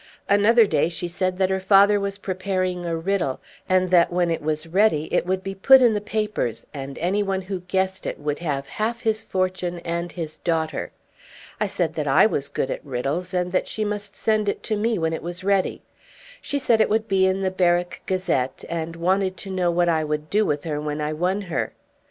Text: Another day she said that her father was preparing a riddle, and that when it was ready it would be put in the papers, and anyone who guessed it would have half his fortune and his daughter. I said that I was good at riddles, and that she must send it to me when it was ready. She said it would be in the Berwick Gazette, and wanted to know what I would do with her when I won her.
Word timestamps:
Another 0.27 0.65
day 0.65 0.89
she 0.89 1.07
said 1.07 1.37
that 1.37 1.51
her 1.51 1.59
father 1.59 1.99
was 1.99 2.17
preparing 2.17 2.87
a 2.87 2.97
riddle, 2.97 3.39
and 3.69 3.91
that 3.91 4.11
when 4.11 4.31
it 4.31 4.41
was 4.41 4.65
ready 4.65 5.03
it 5.13 5.27
would 5.27 5.43
be 5.43 5.53
put 5.53 5.79
in 5.79 5.93
the 5.93 6.01
papers, 6.01 6.65
and 6.73 6.97
anyone 6.97 7.43
who 7.43 7.59
guessed 7.67 8.07
it 8.07 8.17
would 8.19 8.39
have 8.39 8.65
half 8.65 9.01
his 9.01 9.21
fortune 9.21 9.77
and 9.85 10.13
his 10.13 10.39
daughter. 10.39 10.91
I 11.59 11.67
said 11.67 11.93
that 11.93 12.07
I 12.07 12.25
was 12.25 12.49
good 12.49 12.71
at 12.71 12.83
riddles, 12.83 13.31
and 13.31 13.51
that 13.51 13.67
she 13.67 13.85
must 13.85 14.15
send 14.15 14.49
it 14.49 14.63
to 14.63 14.75
me 14.75 14.97
when 14.97 15.13
it 15.13 15.21
was 15.21 15.43
ready. 15.43 15.83
She 16.41 16.57
said 16.57 16.81
it 16.81 16.89
would 16.89 17.07
be 17.07 17.27
in 17.27 17.41
the 17.41 17.51
Berwick 17.51 18.01
Gazette, 18.07 18.63
and 18.69 18.95
wanted 18.95 19.37
to 19.37 19.51
know 19.51 19.69
what 19.69 19.87
I 19.87 20.03
would 20.03 20.31
do 20.31 20.47
with 20.47 20.63
her 20.63 20.81
when 20.81 20.99
I 20.99 21.13
won 21.13 21.41
her. 21.43 21.73